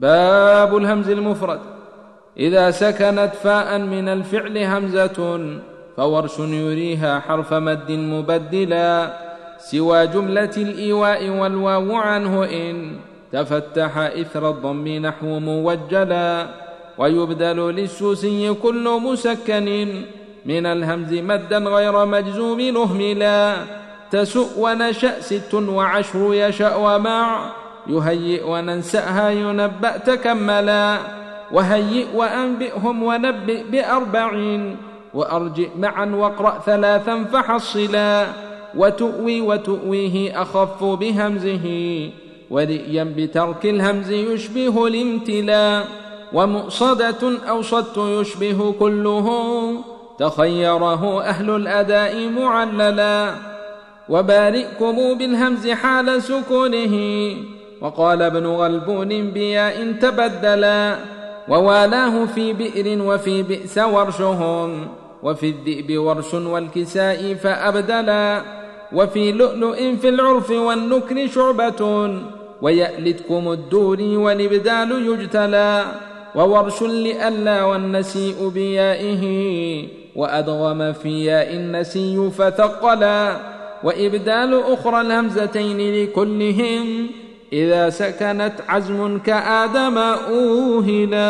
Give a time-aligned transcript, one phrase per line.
[0.00, 1.60] باب الهمز المفرد.
[2.36, 5.40] إذا سكنت فاء من الفعل همزة
[5.96, 9.12] فورش يريها حرف مد مبدلا
[9.58, 12.96] سوى جملة الإيواء والواو عنه إن
[13.32, 16.46] تفتح إثر الضم نحو موجلا.
[16.98, 19.88] ويبدل للسوسي كل مسكن
[20.46, 23.54] من الهمز مدا غير مجزوم نهملا
[24.10, 27.50] تسؤ ونشأ ست وعشر يشأ ومع
[27.88, 30.98] يهيئ وننسأها ينبأ تكملا
[31.52, 34.76] وهيئ وأنبئهم ونبئ بأربعين.
[35.14, 38.26] وأرجئ معا واقرأ ثلاثا فحصلا.
[38.76, 41.66] وتؤوي وتؤويه أخف بهمزه.
[42.50, 45.84] ورئيا بترك الهمز يشبه الامتلا.
[46.32, 49.28] ومؤصدة أو صدت يشبه كله.
[50.18, 53.34] تخيره أهل الأداء معللا.
[54.08, 57.34] وبارئكم بالهمز حال سكونه.
[57.80, 60.96] وقال ابن غلبون بياء تبدلا
[61.48, 64.88] ووالاه في بئر وفي بئس ورشهم
[65.22, 68.42] وفي الذئب ورش والكساء فأبدلا
[68.92, 72.10] وفي لؤلؤ في العرف والنكر شعبة
[72.62, 75.84] ويألتكم الدور والإبدال يجتلى
[76.34, 79.24] وورش لألا والنسيء بيائه
[80.16, 83.36] وأدغم في ياء النسي فثقلا
[83.84, 87.06] وإبدال أخرى الهمزتين لكلهم
[87.52, 91.28] إذا سكنت عزم كآدم أوهلا.